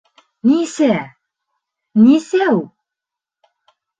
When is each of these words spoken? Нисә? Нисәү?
Нисә? 0.51 0.93
Нисәү? 2.05 2.57